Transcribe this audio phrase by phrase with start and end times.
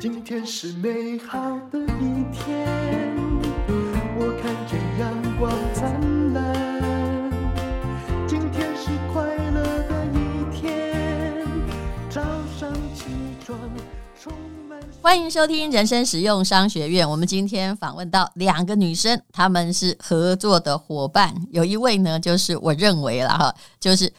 [0.00, 1.38] 今天是美好
[1.70, 2.66] 的一天，
[4.16, 7.30] 我看见阳光灿烂。
[8.26, 11.46] 今天是快乐的一天，
[12.08, 12.22] 早
[12.58, 13.04] 上起
[13.44, 13.58] 床
[14.18, 14.32] 充
[14.66, 14.80] 满。
[15.02, 17.06] 欢迎收听人生实用商学院。
[17.06, 21.34] 我们今天访问到两个女生，她们是合作的伙伴。
[21.50, 24.10] 有一位呢，就是我认为了哈，就是。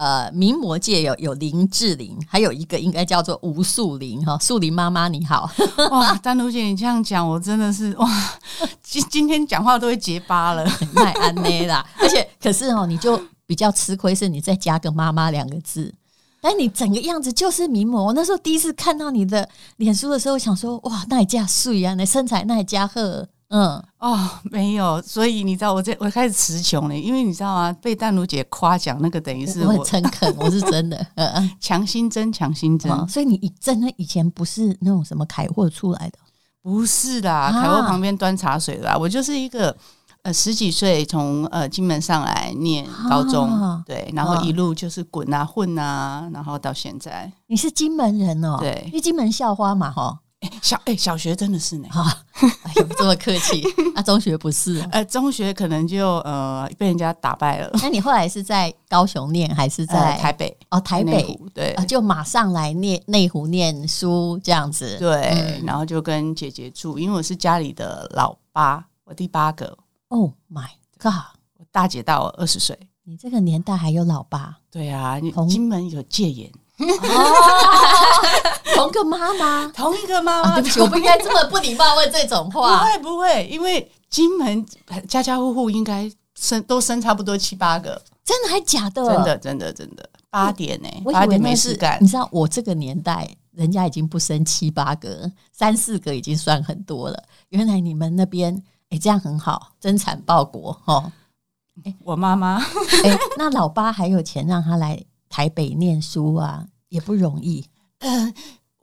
[0.00, 4.38] 呃，名模界有有林志玲，还有一个应该叫做吴素玲哈。
[4.38, 5.46] 素玲妈妈你好，
[5.92, 8.08] 哇，丹如姐你这样讲，我真的是哇，
[8.82, 10.64] 今今天讲话都会结巴了，
[10.96, 11.86] 太安内啦。
[11.98, 15.94] 而且可是哦，你就比较吃亏，是你再加个妈妈两个字，
[16.40, 18.06] 但你整个样子就是名模。
[18.06, 19.46] 我那时候第一次看到你的
[19.76, 23.28] 脸书的时候，想说哇，那也加水啊，那身材那也加贺。
[23.50, 27.76] 嗯哦，没有，所以你知道我这我开始词穷了，因为你知道吗？
[27.82, 33.04] 被淡如姐夸奖，那个等于是我，诚恳，我是真的， 嗯，强心针，强心针、哦。
[33.08, 36.18] 所以你真的以前不是那种什么凯货出来的，
[36.62, 38.96] 不是啦，凯货旁边端茶水的啦。
[38.96, 39.76] 我就是一个
[40.22, 47.30] 呃十几岁从呃金门上来念高中，啊、对，然后一路就是滚啊混啊，然后到现在。
[47.48, 48.58] 你是金门人哦？
[48.60, 50.20] 对，因为金门校花嘛，哈。
[50.62, 52.10] 小哎、欸，小学真的是呢，哈、
[52.62, 53.62] 哎，有这么客气？
[53.94, 54.80] 那、啊、中学不是？
[54.90, 57.70] 呃，中学可能就呃被人家打败了。
[57.82, 60.56] 那你后来是在高雄念，还是在、呃、台北？
[60.70, 64.96] 哦，台北对、啊，就马上来念内湖念书这样子。
[64.98, 69.76] 对、嗯，然后就跟姐姐住，因为我是家里的老八，我第八个。
[70.08, 71.36] Oh my god！
[71.58, 72.78] 我大姐大我二十岁。
[73.04, 74.56] 你这个年代还有老八？
[74.70, 76.50] 对啊，你金门有戒严。
[76.78, 76.86] 哦，
[78.80, 80.54] 同个妈妈，同一个妈妈、啊。
[80.54, 82.78] 对不起，我不应该这么不礼貌问这种话。
[82.78, 84.66] 不会不会，因为金门
[85.08, 88.00] 家家户户应该生都生差不多七八个。
[88.24, 89.04] 真的还假的？
[89.04, 91.02] 真的真的真的八点呢、欸？
[91.12, 91.98] 八点没事干。
[92.00, 97.22] 你知道我这个年代，人家已经不生七八个，三四个已经算很多了。
[97.48, 98.54] 原来你们那边
[98.90, 101.10] 哎、欸，这样很好，增产报国哦。
[101.84, 102.56] 哎， 我妈妈
[103.04, 105.02] 哎，那老八还有钱让他来。
[105.32, 107.64] 台北念书啊，也不容易。
[108.00, 108.34] 呃，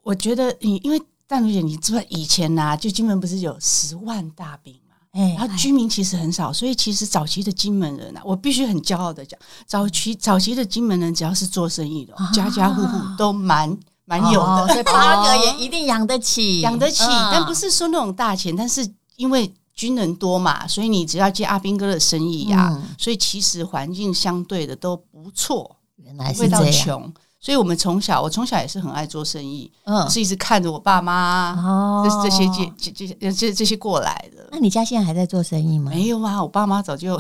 [0.07, 4.95] 我觉得你因为淡如姐，你知道以前呐、啊，就金门不是有十万大兵嘛？
[5.12, 17.29] 哎，然后居民其实很少，所以其实早期的金门人啊，我必须很骄傲的讲，早期早期的金门人只要是做生意的，啊、家家户户都蛮蛮有的，哦、所以 八个也一定养得起，养得起、嗯。
[17.34, 25.75] 但不是说那种大钱，但是因为军人多嘛，所以你只要接阿兵哥的生意呀、啊嗯，所以其实环境相对的都不错。
[25.97, 27.13] 原来是这样，
[27.47, 32.45] 所以我们从小，我从小也是很爱做生意，嗯，是一直看着我爸妈哦，这这些
[32.77, 34.45] 这这这这些过来的。
[34.51, 35.89] 那你家现在还在做生意吗？
[35.89, 37.17] 没有啊，我爸妈早就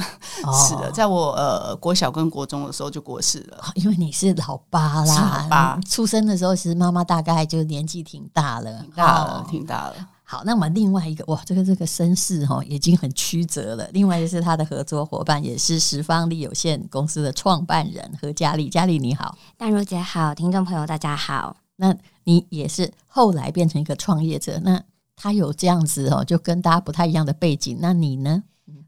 [0.51, 3.71] 死了，在我呃国小跟国中的时候就过世了。
[3.75, 9.95] 因为你是老八啦，老八出生的时候，其实妈妈大概就年纪挺大了，挺大了，挺大了。
[10.29, 13.89] 好，那么另外一个哇，这个这个身世哈已经很曲折了。
[13.93, 18.67] 另外就是他的合作伙伴，也是十方力有限公司的创办人何嘉丽。
[18.67, 21.55] 嘉丽你好，淡如姐好，听众朋友大家好。
[21.77, 21.95] 那
[22.25, 24.83] 你也是后来变成一个创业者，那
[25.15, 27.77] 他有这样子哦，就跟大家不太一样的背景。
[27.79, 28.43] 那你呢？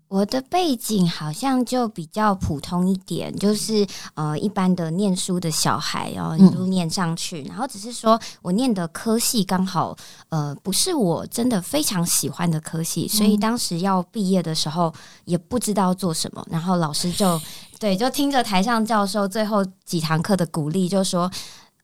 [0.10, 9.96] 我的背景好像就比较普通一点，就是呃一般的念书的小孩，然后一路念上去，然后只是说我念的科系刚好
[10.30, 14.92] 呃不是我真的非常喜欢的科系，所以当时要毕业的时候
[15.26, 17.40] 也不知道做什么，然后老师就
[17.80, 21.32] 对，就听着台上教授最后几堂课的鼓励，就说。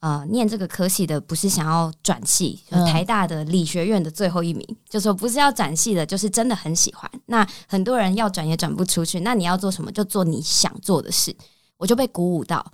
[0.02, 7.10] 呃，念这个科系的不是想要转系，就台大的理学院的最后一名，嗯、就说不是要转系的，就是真的很喜欢。
[7.26, 9.92] 那很多人要转也转不出去，那你要做什么？
[9.92, 11.36] 就做你想做的事。
[11.78, 12.66] 我就被鼓舞到，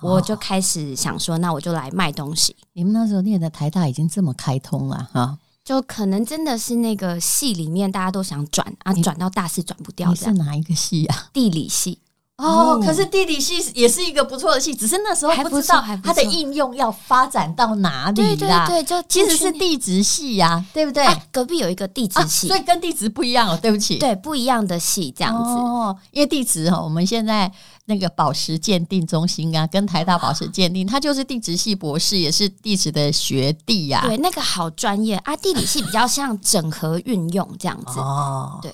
[0.00, 2.56] 哦、我就开始想说，那我就来卖东西。
[2.72, 10.08] 你们那时候念的台大已经这么开通了哈，就可能真的是那个系里面大家都想转啊，转到大四转不掉。
[10.08, 11.28] 你是哪一个系啊？
[11.32, 11.98] 地理系。
[12.38, 18.24] 哦，可是地理系也是一个不错的系，只是那时候不知道它的应用要发展到哪里啦。
[18.24, 21.20] 对对对，就其实是地质系呀、啊，对不对、啊？
[21.32, 23.58] 隔壁有一个地质系、啊，所以跟地质不一样哦。
[23.60, 25.50] 对不起，对，不一样的系这样子。
[25.50, 27.50] 哦，因为地质哈，我们现在
[27.86, 34.06] 那个宝石鉴定中心啊，跟台大宝石鉴定，他就是地质系博士，也是地质的学弟呀、啊。
[34.06, 37.98] 对，那个好专业啊，地理系比较像整合运用这样子。
[37.98, 38.72] 哦，对。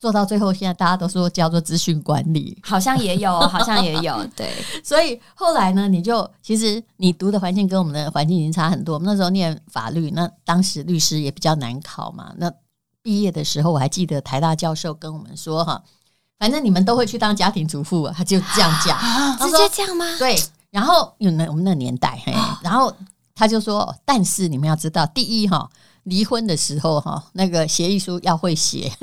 [0.00, 4.50] 做到最后，现在大家都说叫做资讯管理，好像也有， 好像也有，对。
[4.82, 8.94] 所以后来呢，你就其实你读的环境跟我们的环境已经差很多。
[8.94, 12.32] 我们那时候念法律，那当时律师也比较难考嘛。
[12.38, 12.50] 那
[13.02, 15.82] 毕业的时候，我还记得台大教授跟我们说哈，
[16.38, 20.06] 反正你们都会去当家庭主妇，他就这样讲，啊，直接这样吗？
[20.18, 20.34] 对。
[20.70, 22.32] 然后有那我们那年代，嘿，
[22.62, 22.90] 然后
[23.34, 25.68] 他就说，但是你们要知道，第一哈。
[26.04, 28.90] 离婚的时候哈，那个协议书要会写。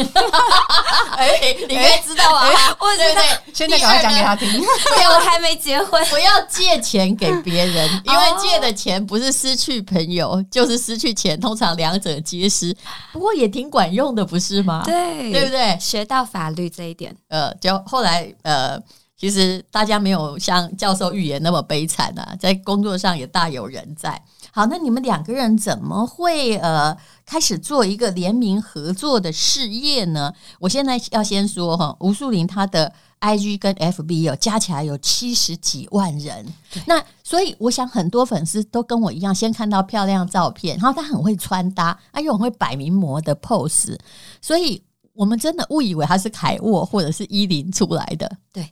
[1.18, 2.46] 哎，你应该知道啊，
[2.80, 3.22] 我知道。
[3.54, 4.50] 现在赶快讲给他听。
[4.60, 12.76] 对，我还没结婚， 不要借钱给别人， 因为借的钱不是失去朋友，就是失去钱，通常两者皆失。
[13.12, 14.84] 不过也挺管用的，不是吗？
[14.86, 15.78] 对，对不对？
[15.80, 18.80] 学到法律这一点，呃，就后来呃。
[19.20, 24.22] 其实大家没有像教授预言那么悲惨啊，在工作上也大有人在。
[24.58, 30.34] 好，那你们两个人怎么会呃开始做一个联名合作的事业呢？
[30.60, 36.44] 我现在要先说哈，吴素林他的 IG 跟 FB 有加起来有七十几万人，
[36.88, 43.96] 那所以我想很多粉丝都跟我一样，先看到漂亮照片，然后他很会穿搭，而且很会摆名模的 pose，
[44.42, 44.82] 所以
[45.14, 48.68] 我们真的误以为他是凯沃或者是伊林出来的，对。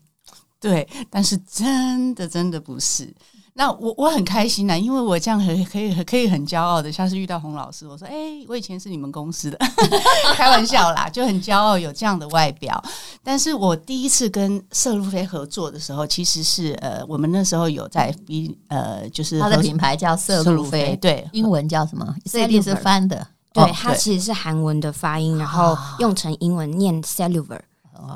[0.57, 3.13] 对，但是真的真的不是。
[3.57, 8.13] 那我我很开心呐，因为我这样很可以可以很骄傲的，下次遇到洪老师，我说：“哎，
[8.49, 9.57] 我以前是你们公司的。
[10.35, 12.83] ”开玩笑啦，就很骄傲有这样的外表。
[13.23, 22.13] 但是我第一次跟色路飞合作的时候，其实是呃，我们那时候有在 B 呃，就是他的品牌叫色路飞，对，英文叫什么？
[22.25, 27.61] 这一定是翻的，对，它其实是韩文的发音，然后用成英文念 cellular。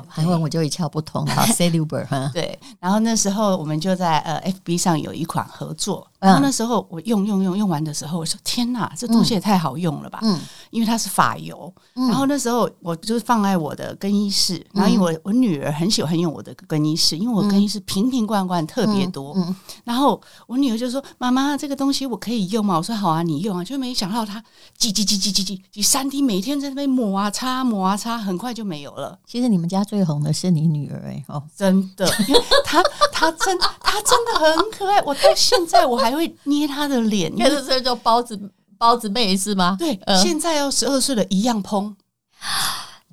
[0.08, 2.58] 韩文我就一窍不通， 好，Cellular 哈，对。
[2.78, 10.18] 然后那时候我们就在呃 FB 上有一款合作，然后那时候我用用用用完的时候，我说天哪，这东西也太好用了吧！
[10.22, 10.38] 嗯，
[10.70, 11.72] 因为它是发油。
[11.94, 19.36] 然后那时候我就是放在我的更衣室，然后因为我我女儿很喜欢用我的更衣室，因为我更衣室瓶瓶罐罐特别多。
[19.84, 24.42] 然后我女儿就说：“妈妈，这个东西我可以用吗？”我说：“好啊，你用啊。”就没想到它
[24.78, 29.18] 叽叽叽叽叽叽叽三滴每天在那边抹啊擦抹啊擦，很快就没有了。
[29.26, 32.82] 其实你们家最红的是你女儿哎哦，真的，因为她
[33.12, 37.32] 她真她真的很可爱，我到现在我还会捏她的脸。
[37.36, 38.38] 那是这叫包子
[38.78, 39.76] 包子妹是吗？
[39.78, 41.96] 对，现在要十二岁了，一样碰。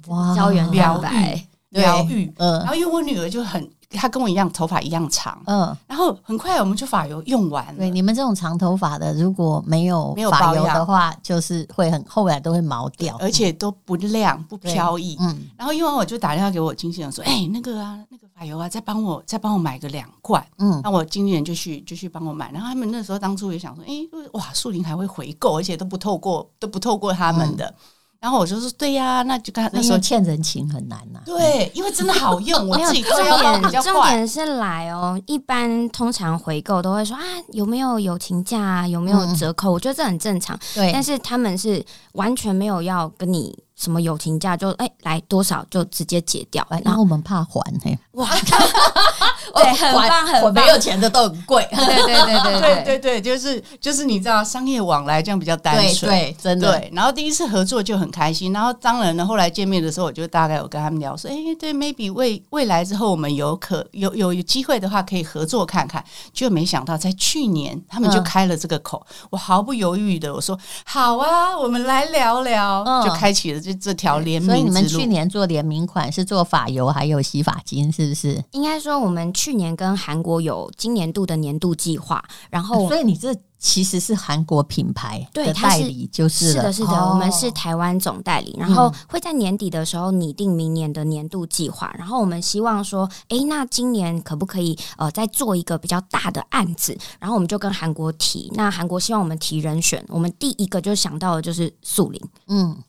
[0.07, 3.69] 哇，胶原蛋白疗愈，嗯，然后因为我女儿就很。
[3.92, 7.78] 他跟我一样，头发一样长，嗯，然后很快我们就发油用完了。
[7.78, 15.16] 对，你们这种长头发的，如果没有没有发油的话，就是会很后来都会毛掉，而且都不亮不飘逸。
[15.22, 22.51] 嗯，然后用完我就打电话给我经纪人说：“哎、欸，那个啊，那个发油啊，再帮我再帮我买个两罐。”嗯，那我经纪人就去就去帮我买。
[22.51, 27.66] 然后他们那时候当初也想说：“哎、欸，哇，树林还会回购，而且都不透过都不透过他们的。
[27.66, 27.75] 嗯”
[28.19, 31.19] 然后我就说对呀，那就刚那时候欠人情很难呐。
[31.25, 35.19] 对，因为真的好用， 我自己重点重点是来哦。
[35.27, 37.21] 一般通常回购都会说啊，
[37.53, 39.71] 有没有友情价啊，有没有折扣？
[39.71, 40.57] 我觉得这很正常。
[40.73, 41.83] 对，但是他们是
[42.13, 46.65] 完全没有要跟你什么友情价，就哎来多少就直接结掉。
[46.83, 48.27] 然后我们怕还嘿，哇，
[49.53, 51.68] 对，很棒很棒，没有钱的都很贵。
[51.69, 56.71] 对对对对对对对，就是就是你知道商业往来这样比较单纯，对，真的。
[56.71, 58.07] 对，然后第一次合作就很。
[58.07, 66.01] 很开心，然后当然呢，后来见面的时候，我就大概有跟他们聊说，哎，对，maybe 未未来之后，我们有可有有有机会的话，可以合作看看。
[66.31, 74.49] 就没想到在去年，他们就开了这个口，嗯、我毫不犹豫的我说好啊，我们来聊聊，嗯、就开启了这这条联名。
[74.49, 78.43] 所以你们去年做联名款是做发油还有洗发精，是不是？
[78.51, 83.35] 应该说我们去年跟韩国有今年度的年度计划，然后、啊、所以你这。
[83.59, 96.95] 其实是韩国品牌的代理，就是是的，是的，我们是台湾总代理，然后会在年底的时候拟定明年的年度计划，然后我们希望说，哎，那今年可不可以呃再做一个比较大的案子？
[97.19, 102.83] 然后我们就跟韩国提，那韩国希望我们提人选，我们第一个就想到的就是素林，嗯，对，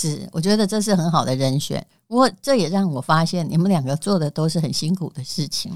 [0.00, 1.84] 是，我觉得这是很好的人选。
[2.06, 5.72] 不过这也让我发现，你们两个做的都是很辛苦的事情，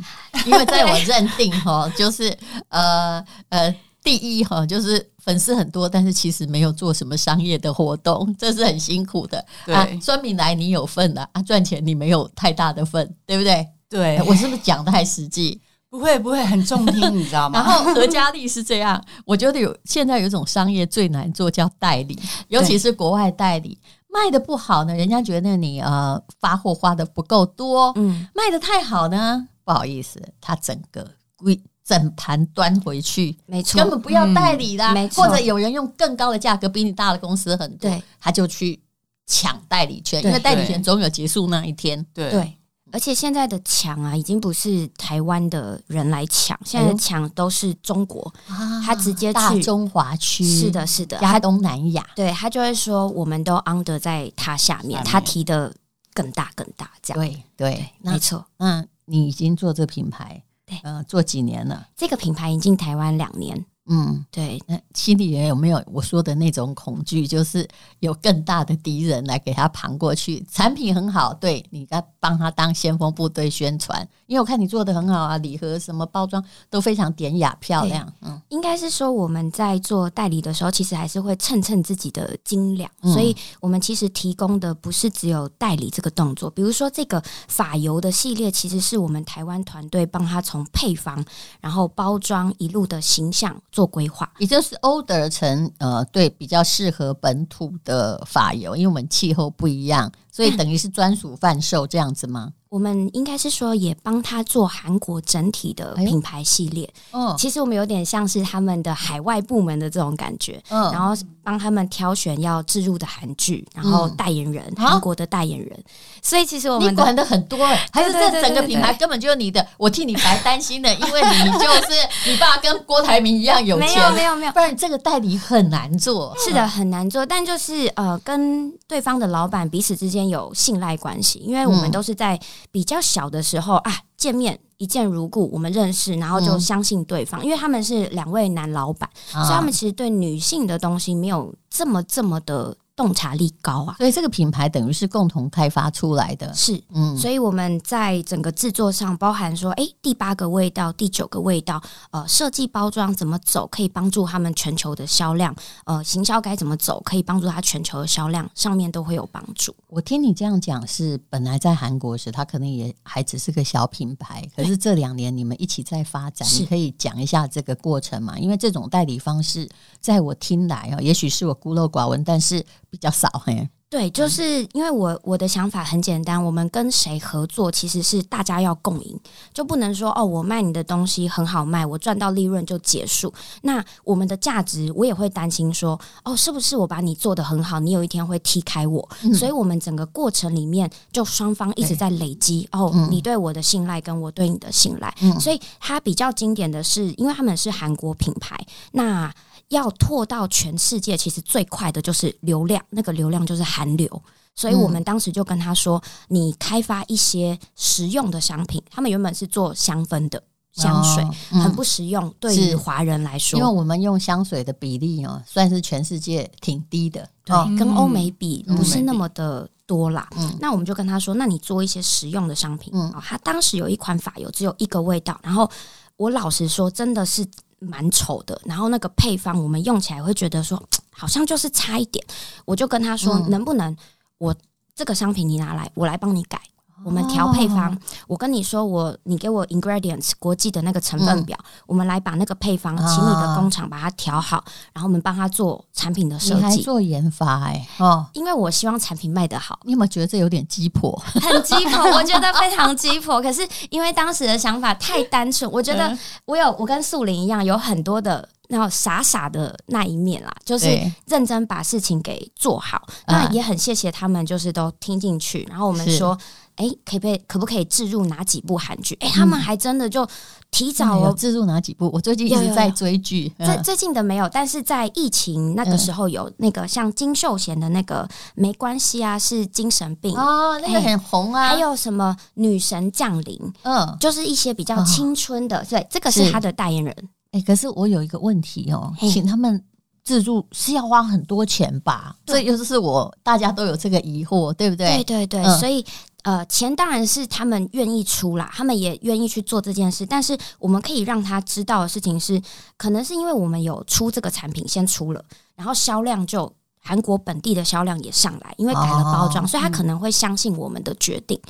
[0.46, 2.36] 因为在我认定哈，就是
[2.68, 3.60] 呃呃。
[3.60, 9.42] 呃第一哈，就是粉丝很多，但是其实没有做什么商业的活动，这是很辛苦的。
[9.64, 13.66] 对啊，酸民来你有份的啊，赚钱你没有太大的份，对不对？
[13.88, 15.58] 对，我是不是讲的太实际？
[15.88, 17.58] 不会不会，很中听，你知道吗？
[17.58, 23.78] 然后何嘉丽是这样，我觉得有现在有一种商业最难做，叫代理，尤其是国外代理
[24.14, 31.06] 卖的不好呢，人家觉得你呃发货花的不够多，嗯，卖的太好呢，不好意思，他整个
[31.36, 31.60] 归。
[31.86, 38.82] 整盘端回去，没错，根本不要代理啦，嗯、没错，或者有人用更高的价格比你大的公司很多，对，他就去
[39.26, 42.02] 抢代理权，因为代理权总有结束那一天。
[42.14, 42.58] 对，对，
[42.94, 55.74] 而且现在的抢啊，已经不是台湾的人来抢，现在的抢都是中国，啊、他直接去大中华区，是的，是的，亚东南亚，对，他就会说，我们都 under 在他下面，他提的
[56.12, 60.44] 更大更大，这样，对对，没错，嗯，你已经做这品牌。
[60.64, 61.88] 对，呃，做几年了？
[61.96, 63.66] 这个品牌已经台湾两年。
[63.86, 64.60] 嗯，对。
[64.66, 67.68] 那心里人有没有我说的那种恐惧，就是
[68.00, 70.44] 有更大的敌人来给他扛过去？
[70.50, 78.10] 产品很好，对，你该帮他当先锋部队宣传，因为我看你做的很好啊，礼盒什么包装都非常典雅漂亮。
[78.22, 91.22] 嗯，应该是说我们在做代理的时候，其实还是会称称自己的斤两，嗯、所以我们其实提供的不是只有代理这个动作，比如说这个法油的系列，其实是我们台湾团队帮他从配方，
[91.60, 102.52] 然后包装一路的形象做规划，也就是 order 成呃，对，比较适合本土的法油，因为我们气候不一样，所以等于是专属贩售这样子吗？
[102.74, 106.92] 我们应该是说，也帮他做韩国整体的品牌系列。
[107.12, 110.60] 嗯、哎，其实我们有点像是他们的海外部门的这种感觉。
[110.70, 111.14] 嗯，然后
[111.44, 115.84] 帮他们挑选要置入的韩剧，然后代言人韩、嗯、国的代言人。
[116.20, 119.64] 所以其实我们你管的很多，还是这整个品牌根本就是你的。
[119.76, 123.86] 我替你白担心的，因为你就是你爸跟郭台铭一样有钱。
[123.86, 126.34] 没有没有没有，不然这个代理很难做。
[126.40, 127.24] 是的，很难做。
[127.24, 132.36] 但就是呃，跟对方的老板彼此之间有信赖关系，因为我们都是在。
[132.70, 142.76] 比较小的时候啊，见面一见如故，我们认识，然后就相信对方，嗯、因为他们是两位男老板，啊、所以他们其实对女性的东西没有这么这么的。
[142.96, 146.54] 洞察力高啊，所以这个品牌等于是共同开发出来的。
[146.54, 151.82] 是，嗯，所以我们在整个制作上，包含说，哎，第八个味道、第九个味道，
[152.12, 155.52] 呃，设计包装怎么走，可以帮助他们全球的销量，
[155.86, 159.74] 呃，行销该怎么走，可以帮助他全球的销量，上面都会有帮助。
[159.88, 168.38] 我听你这样讲，是本来在韩国时，他可能也还只是个小品牌，可是这两年你们一起在发展，你可以讲一下这个过程嘛？
[168.38, 169.68] 因为这种代理方式，
[170.00, 172.64] 在我听来啊，也许是我孤陋寡闻，但是。
[172.94, 179.18] 比较少嘿，对，就是因为我我的想法很简单，我们跟谁合作，其实是大家要共赢，
[179.52, 183.34] 就不能说哦，我卖你的东西很好卖，我赚到利润就结束。
[183.62, 189.08] 那我们的价值，我也会担心说，哦，是不是我把你做得很好，你有一天会踢开我？
[189.24, 195.12] 嗯、所以，我们整个过程里面，就双方一直在累积哦，你对我的信赖，跟我对你的信赖。
[195.20, 198.56] 嗯、所以，它比较经典的是，因为他们是韩国品牌，
[198.92, 199.34] 那。
[199.68, 204.22] 要拓到全世界，其实最快的就是流量，那个流量就是韩流。
[204.56, 210.40] 所以我们当时就跟他说：“你开发一些实用的商品。”他们原本是做香氛的
[210.72, 211.24] 香水，
[211.58, 220.28] 很不实用，对于华人来说，因为我们用香水的比例哦，算是全世界挺低的，对，跟欧美比不是那么的多啦。
[220.60, 225.36] 那我们就跟他说：“那你做一些实用的商品。”嗯，他当时有一款发油，只有一个味道。
[225.42, 225.68] 然后
[226.16, 227.44] 我老实说，真的是。
[227.84, 232.24] 蛮丑的，然后那个配方我们用起来会觉得说，好像就是差一点。
[232.64, 233.96] 我就跟他说，嗯、能不能
[234.38, 234.54] 我
[234.94, 236.60] 这个商品你拿来，我来帮你改。
[237.04, 237.98] 我们调配方，哦、
[238.28, 249.78] 我跟你说，我你给我 ingredients 国际的那个成分表，嗯、我们来把那个配方，请你的工厂把它调好，哦、然后我们帮他做产品的设计，做研发哎、欸、哦，因为我希望产品卖得好。
[249.82, 251.12] 你有没有觉得这有点鸡婆？
[251.42, 253.42] 很鸡婆， 我觉得非常鸡婆。
[253.42, 258.48] 可是因为当时的想法太单纯，我觉得我有我跟素玲一样，有很多的。
[258.66, 260.86] 然后傻傻的那一面啦，就是
[261.26, 263.06] 认真把事情给做好。
[263.26, 265.66] 那也很谢谢他们，就是都听进去。
[265.68, 266.36] 然后我们说，
[266.76, 269.16] 哎是，可不可以可不可以置入哪几部韩剧？
[269.20, 270.26] 哎，他们还真的就
[270.70, 272.10] 提早哦，置入哪几部？
[272.12, 281.68] 我最近一直在追剧，最最近的没有，但是在疫情那个时候有那个像金秀贤的那个没关系啊，是精神病哦，那个很红啊。
[281.68, 283.72] 还有什么女神降临？
[283.82, 287.14] 嗯，就是一些比较青春的，对，这个是他的代言人。
[287.52, 289.80] 哎、欸，可是我有一个问题哦，请他们
[290.24, 292.34] 自助是要花很多钱吧？
[292.46, 295.22] 这又是我大家都有这个疑惑，对不对？
[295.22, 296.04] 对对对，嗯、所以
[296.42, 300.24] 呃，钱当然是他们愿意出啦，他们也愿意去做这件事。
[300.24, 302.60] 但是我们可以让他知道的事情是，
[302.96, 311.60] 可能是因为我们有出这个产品先出了，然后销量就韩国本地的销量也上来，因为改了包装，哦、所以他可能会相信我们的决定。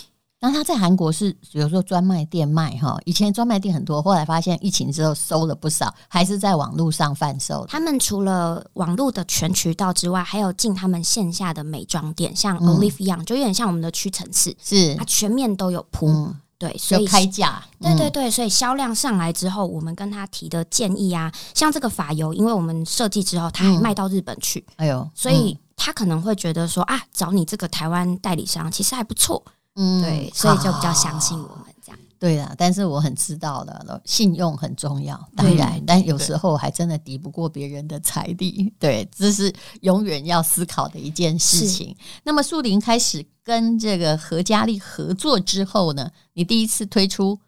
[0.41, 7.65] 那他在韩国是有时候专卖店卖哈，以前专卖店很多，后来发现疫情之后收了不少，还是在网络上贩售。
[7.67, 16.09] 他们除了网络的全渠道之外，还有进他们线下的美妆店，像 Olive Young，、嗯、就有点像我们的屈臣氏，是它全面都有铺。
[16.09, 17.65] 嗯、对，所以开价。
[17.81, 24.63] 对对对，所以销量上来之后，我们跟他提的建议啊，像这个发油，因为我们设计之后，他还卖到日本去。
[24.77, 29.43] 哎呦、嗯，所以他可能会觉得说啊，找你这个台湾代理商其实还不错。
[29.75, 31.99] 嗯，对，所以就比较相信我们这样。
[32.19, 38.73] 对啦，但是我很知道的，信用很重要，当然，但有时候还真的敌不过别人的财力。
[38.79, 39.53] 对，这是
[39.83, 41.95] 永远要思考的一件事情。
[42.23, 47.39] 那么，树林开始跟这个何嘉丽合作之后呢，你第一次推出，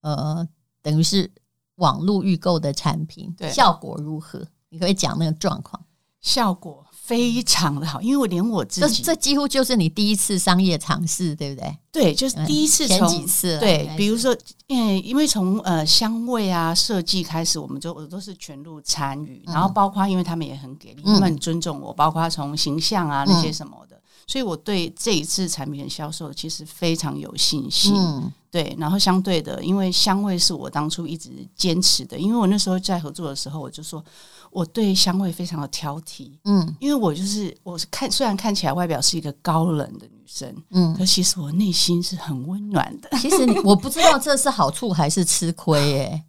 [0.00, 0.48] 呃，
[0.80, 1.30] 等于是
[1.74, 4.42] 网络预购的产品，对效果如何？
[4.70, 5.82] 你可以讲那个状况，
[6.20, 11.76] 效果非常的好，因为我连我自己，这这几乎就是你第一次商业尝试，对不对？
[11.90, 23.96] 对，就是第一次从，前几次，对，比如说，因为因为从呃香味啊设计开始，我们就我都是全部参与，嗯、然后包括因为他们也很给力，他们很尊重我，包括从形象啊那些什么的。
[23.96, 23.98] 嗯
[24.28, 28.76] 所以我对这一次产品的销售其实非常有信心，嗯、对。
[28.78, 34.04] 然后相对的，因为香味是我当初一直坚持的，因为我那时候在合作的时候，我就说
[34.50, 43.08] 我对香味非常的挑剔，嗯，因为我就是我是看虽然看起来外表是一个高冷的女生，嗯，可其实我内心是很温暖的。
[43.18, 46.22] 其实你我不知道这是好处还是吃亏耶。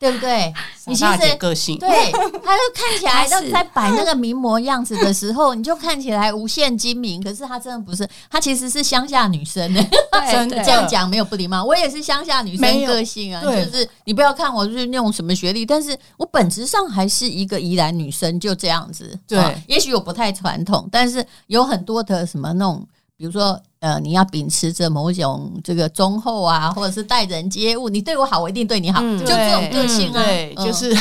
[0.00, 0.52] 对不对？
[0.86, 7.22] 你其实个性对，他就看起来就在摆那个名模样子的时候，你就看起来无限精明。
[7.22, 9.86] 可是他真的不是，他其实是乡下女生 呢。
[10.32, 13.42] 真的这样讲没有不礼貌，我也是乡下女生个性啊。
[13.42, 19.16] 就是你不要看我是那种什么学历，但是我本质上还是一个宜兰女生，就这样子。
[19.28, 19.38] 对，
[19.68, 22.86] 也许我不太传统，但是有很多的什么那种，
[23.18, 23.60] 比如说。
[23.80, 30.94] 呃，你要秉持着某种这个忠厚啊，或者是待人接物，你对我好，我一定对你好，嗯、就这种个性啊，对，嗯、就是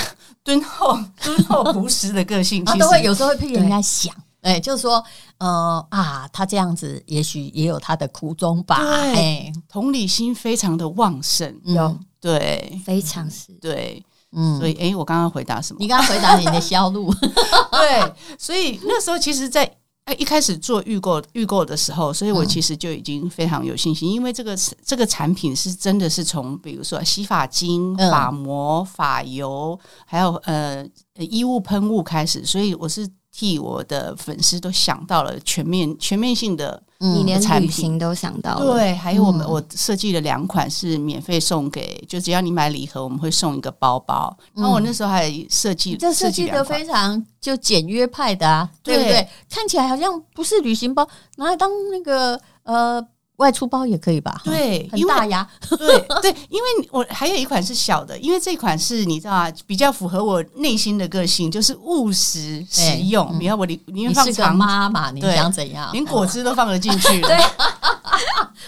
[0.45, 5.03] 敦厚、敦厚朴实的个性，其实都会有时候会替人家想，哎对，就是说，
[5.39, 8.77] 呃啊，他这样子也许也有他的苦衷吧，
[9.13, 15.79] 诶同理心非常的旺盛，有、嗯、对，非常是对，嗯，所以哎，我刚刚回答什么？
[15.81, 17.13] 你刚刚回答你的销路，
[17.71, 19.69] 对，所以那时候其实，在。
[20.17, 33.09] 一开始做预购预购的时候，所以我其实就已经非常有信心，因为这个这个产品是真的是从比如说洗发精、发膜、发油，还有呃衣物喷雾开始，所以我是。
[33.31, 38.73] 替我的粉丝都想到了全面全面性的，你连旅行都想到了。
[38.73, 44.37] 对，还有我们我设计了两款是免费送给，就只要你买礼盒，我们会送一个包包。
[44.53, 49.27] 然后我那时候还设计，这设计的非常就简约派的啊，对不对？
[49.49, 51.07] 看起来好像不是旅行包，
[51.37, 53.05] 拿来当那个呃。
[53.39, 54.39] 外出包也可以吧？
[54.43, 55.47] 对，很大呀。
[55.77, 63.35] 对对，因为我还有一款是小的，因为这款是你知道啊，比较符合我内心的个性，就是务实实用。
[63.39, 65.89] 你看我里里面放长妈妈，你想怎样？
[65.91, 67.21] 连果汁都放得进去。
[67.23, 67.37] 对，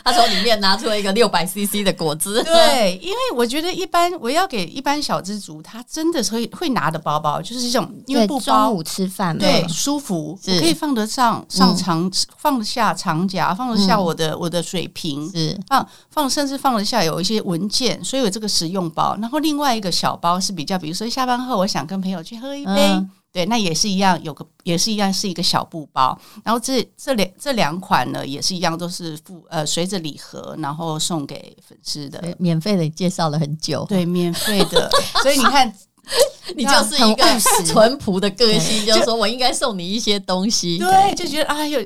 [0.04, 2.42] 他从里面拿出了一个六百 CC 的果汁。
[2.44, 14.62] 对，因为我觉得一般我要给一般小资族，他真的是会会拿的包包，就是这种因为不包中午吃饭对舒服，我可以放得上上长，放得下长夹，放得下我的我的。
[14.72, 19.18] 水瓶是放放，甚至放得下有一些文件，所以有这个实用包。
[19.20, 26.20] 然后另外一个小包是比较，比如说下班后我想跟朋友去喝一杯，嗯、对，那也是一样，有个也是一样是一个小布包。
[26.44, 32.90] 然后这这两这两款呢，也是一样，都是附呃随着礼盒，然后送给粉丝的，免费的。
[32.90, 34.90] 介绍了很久，对， 免费的。
[35.24, 35.74] 所以你看。
[36.58, 37.24] 你就是一个
[37.64, 41.80] 淳朴的个性，就是说我应该送你一些东西，对，就觉得哎呦，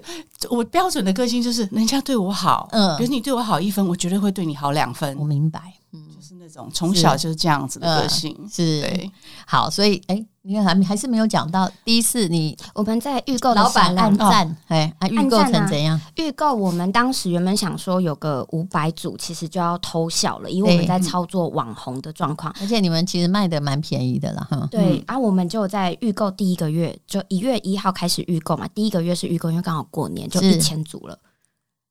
[0.50, 5.16] 我标准的个性就是人家对我好，嗯，比如你对我好一分，我绝对会对你好两分。
[5.20, 5.62] 我明白，
[5.96, 9.12] 嗯，就是那种从小就是这样子的个性，是，对，
[9.48, 10.26] 好，所以哎。
[10.48, 16.00] 你看还还是没有讲到第一次你我们在预购老板按赞，哎，预购成怎样？
[16.18, 24.68] 预购我们当时原本想说有个五百组，其实就要偷笑了，因为我们在操作网红的状况，而且你们其实卖的蛮便宜的了哈。
[24.70, 31.18] 对，然后我们就在预购第一个月，就一月一号开始预购嘛，第一个月是预购，因为刚好过年，就一千组了。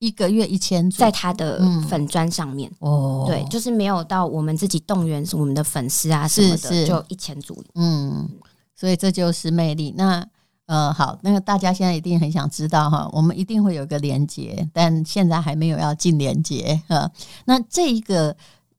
[0.05, 8.29] 一个月一千组，在他的粉砖上面、嗯、哦，对，就是没有到我们自己动员我们的粉丝啊什么的，是是就一千组，嗯，
[8.75, 9.93] 所以这就是魅力。
[9.97, 10.23] 那
[10.67, 17.09] 呃，好，那个大家现在一定很想知道哈，我们一定会有一个连接，但现在还没有要进连接哈。
[17.45, 18.35] 那这一个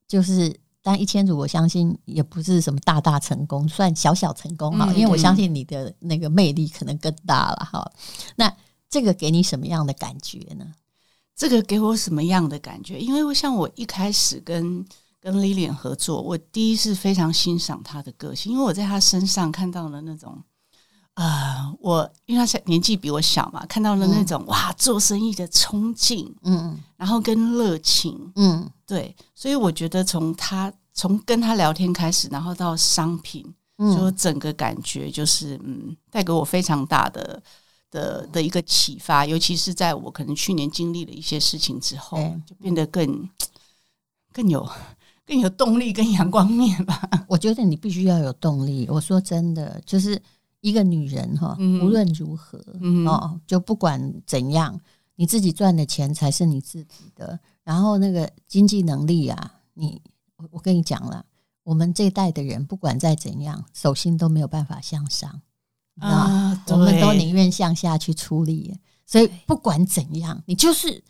[0.07, 7.91] 就是但一千组，我相信也不是什么大大成功，算小小成功哈，嗯、因为我相信你的那个魅力可能更大了哈。
[8.37, 8.53] 那
[8.89, 10.65] 这个给你什么样的感觉呢？
[11.37, 12.99] 这个给我什么样的感觉？
[12.99, 14.83] 因为我像我一开始跟
[15.21, 20.43] 跟 Lilian 合作，我第一是非常欣赏她的个性，因为我在她身上看到了那种
[21.13, 33.45] 啊、呃，我因为她年纪比我小嘛，看到了那种、嗯、哇做生意的冲劲，嗯，然后跟热情，嗯，对，所以我觉得从她从跟她聊天开始，然后到商品，
[33.77, 37.43] 嗯，就整个感觉就是嗯，带给我非常大的。
[37.97, 43.27] 的的一个启发，尤其是在我可能去年经历了一些事情之后，欸、就变得更
[44.35, 44.69] 更有
[45.25, 47.01] 更有动力跟阳光面吧。
[47.27, 48.87] 我觉得你必须要有动力。
[48.91, 50.21] 我说真的，就是
[50.61, 54.79] 一个女人哈，嗯、无论如何、嗯、哦，就不管怎样，
[55.15, 57.41] 你自己赚的钱才是你自己的。
[57.65, 60.01] 然后那个经济能力啊，你
[60.37, 61.25] 我我跟你讲了，
[61.65, 65.41] 我们这一代的人不管再怎样，手心都没有办法向上。
[66.01, 68.75] 啊，我们都宁愿向下去出力。
[69.07, 71.03] 所以不管怎样，你就是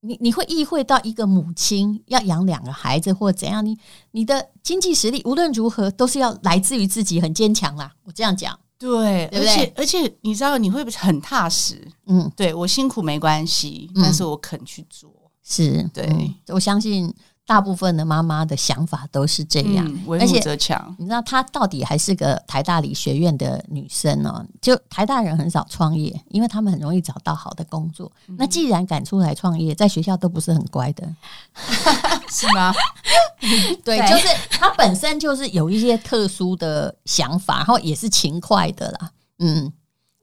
[0.00, 3.76] 你，你会意会到一个母亲要养两个孩子或怎样，你
[4.12, 7.92] 你的经济实力无论如何都是要来自于自己，很坚强啦。
[8.04, 9.48] 我这样讲，对，对不对？
[9.48, 11.86] 而且而且你知道你会不会很踏实？
[12.06, 17.12] 嗯，对我辛苦没关系，但是我肯去做，嗯、是对、嗯，我相信。
[17.52, 20.96] 大部分的妈妈的想法都是这样，嗯、为母则强。
[20.98, 24.42] 你知道她到底还是个台大理学院的女生哦。
[24.62, 28.10] 就台大人很少创业，因为他们很容易找到好的工作。
[28.26, 31.06] 嗯、那既然敢出来创业，在学校都不是很乖的，
[32.30, 32.72] 是吗？
[33.84, 39.10] 对，就是她本身就是有一些特殊的想法，然后也是勤快的啦。
[39.40, 39.70] 嗯。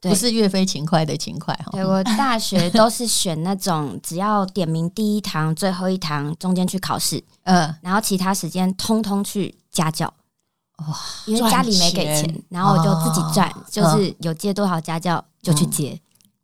[0.02, 10.14] 不是岳飞勤快的勤快哈，对，我大学都是选那种只要点名第一堂、最后一堂中间去考试， 嗯，然后其他时间通通去家教，
[10.78, 16.00] 哇，因为家里没给钱，然后我就自己赚，就是有借多少家教就去接。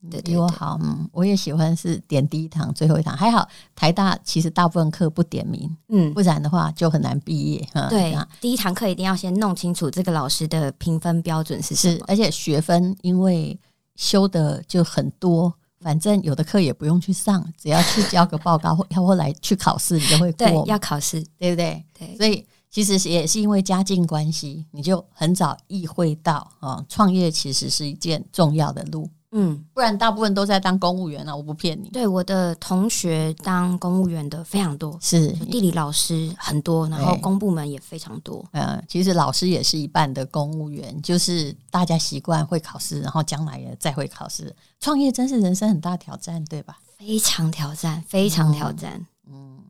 [0.10, 7.68] 对，比我好，嗯，我也喜欢是点第一堂、最后一堂，还好台大其实大部分课不点名，嗯，不然的话就很难毕业。
[7.90, 13.58] 对，第一堂课一定要先弄清楚这个老师的评分标准是什么，是，而且学分因为
[13.96, 20.48] 修的就很多，反正有的课也不用去上，只要去交个报告 或要后来去考试，你就会过。
[20.48, 21.84] 对，要考试，对不对？
[21.98, 29.10] 对，所以其实也是因为家境关系，你就很早意会到啊，创业其实是一件重要的路。
[29.38, 31.90] 嗯，不然大部分都在当公务员啊，我不骗你。
[31.90, 38.46] 对，我的同学当公务员的非常多，是地理老师很多，然后公部门也非常多。
[38.54, 44.56] 嗯，其实老师也是一半的公务员，就是大家习惯会考试，然后将来也再会考试。
[44.80, 46.78] 创业真是人生很大挑战，对吧？
[46.98, 49.06] 非常挑战，非常挑战。
[49.28, 49.64] 嗯，嗯，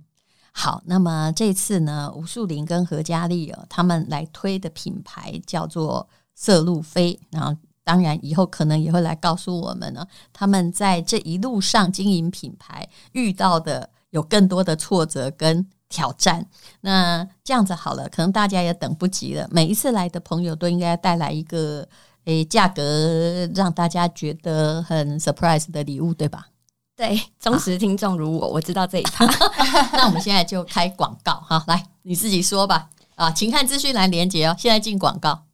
[0.51, 7.59] 好，那么这次呢，吴树林跟何嘉丽哦，他们来推的品牌叫做色路飞，然后。
[7.85, 16.45] 当然，以后可能也会来告诉我们呢，他们在这一路上经营品牌遇到的有更多的挫折跟挑战。
[16.81, 19.47] 那这样子好了，可能大家也等不及了。
[19.51, 21.87] 每一次来的朋友都应该带来一个
[22.25, 26.47] 诶价格让大家觉得很 surprise 的礼物，对吧？
[26.97, 29.25] 对，忠实听众如我，我知道这一趴。
[29.93, 32.89] 那我们现在就开广告哈，来你自己说吧。
[33.15, 34.55] 啊，请看资讯栏连接哦。
[34.57, 35.44] 现在进广告。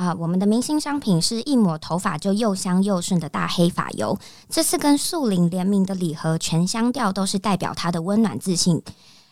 [0.00, 4.18] 啊，我们的明星商品是一抹头发就又香又顺的大黑发油。
[4.48, 8.82] 这次跟素林联名的礼盒，全香调都是代表它的温暖自信。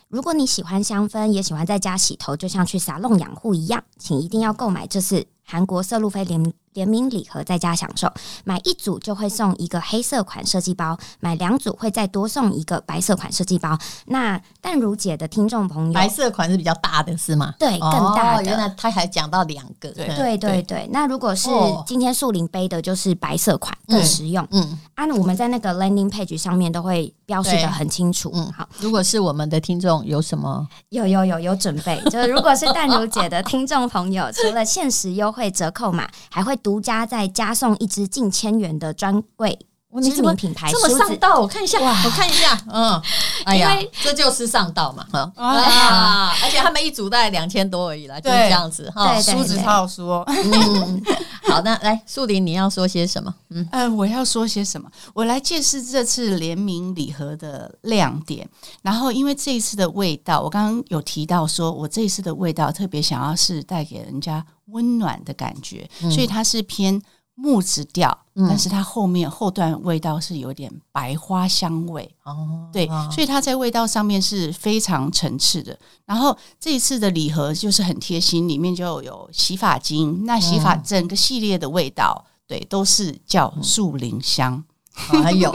[0.09, 8.09] 如果你喜欢香氛，也喜欢在家洗头，就像去沙龙养护一样，请一定要购买这次韩国色路飞联联名礼盒，在家享受。
[8.45, 13.77] 买一组就会送一个黑色款设计包，买两组会再多送一个白色款设计包。
[14.07, 17.53] 那淡如姐的听众朋友，白色款是比较大的，是吗？
[17.59, 18.39] 对，更大的。
[18.39, 19.91] 哦、原来他还讲到两个。
[19.91, 20.89] 对对对对。
[20.93, 21.51] 那如果是
[21.85, 24.47] 今天树林背的，就是白色款，更实用。
[24.53, 24.63] 嗯。
[24.71, 28.31] 嗯啊，我们在那个 landing page 上面都会标示的很清楚。
[28.35, 28.69] 嗯，好。
[28.79, 30.67] 如果是我们的听众，有什么？
[30.91, 32.01] 有有有有准备。
[32.11, 39.59] 就是如果是淡如姐的听众朋友，除了限时优惠折扣码，还会独家再加送一支近千元的专柜。
[40.03, 43.01] 知名品牌，这么上道，我看一下，我看一下，嗯，
[43.45, 46.37] 哎呀，这就是上道嘛，哈啊！
[46.45, 49.21] 而且他们一组大概两千多而已啦，就是这样子哈。
[49.21, 51.03] 梳子超好梳，嗯，
[51.49, 53.35] 好，那来树林，你要说些什么？
[53.49, 54.91] 嗯，呃，我要说些什么？
[55.15, 58.47] 我来介绍这次联名礼盒的亮点。
[58.83, 67.01] 然后，因为这一次的味道，我刚刚有提到，说我这一次的味道特别想要是带给人家温暖的感觉，所以它是偏。
[67.41, 75.79] 木质调，但是它后面后段味道是有点白花香味哦，对，所以它在味道上面是非常层次的。
[76.05, 84.65] 然后这一次的礼盒就是很贴心，里面就有洗发精，那洗发整个系列的味道，对，都是叫树林香。
[85.23, 85.53] 还有，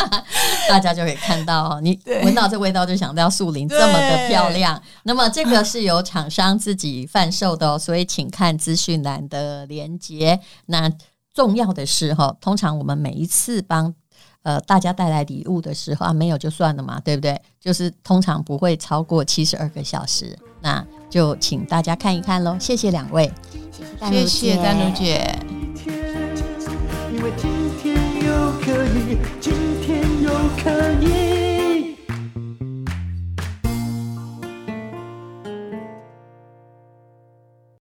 [0.66, 4.80] 大家就可以看到哦，你闻到这味道就想到树林这么的漂亮。
[5.02, 10.40] 那么这个是由厂商自己贩售的哦，所以请看资讯栏的连接。
[10.64, 10.90] 那
[11.32, 13.94] 重要的是哈，通常我们每一次帮
[14.42, 17.40] 呃大家带来礼物的时候啊，没有就算了嘛，对不对？
[17.60, 22.56] 就是通常不会超过七十二个小时，那就请大家看一看喽。
[22.58, 23.30] 谢谢两位，
[24.00, 25.38] 谢谢丹如姐。
[27.12, 27.50] 因为今
[27.82, 30.30] 天又可以，今天又
[30.62, 31.39] 可以。